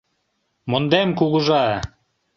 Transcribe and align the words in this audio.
Мондем, 0.69 1.09
Кугыжа! 1.19 1.65